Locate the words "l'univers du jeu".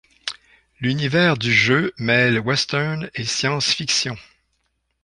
0.79-1.93